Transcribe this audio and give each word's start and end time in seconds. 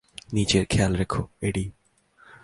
নিজের 0.33 0.65
খেয়াল 0.65 0.95
রেখো, 0.95 1.21
এডি। 1.41 1.65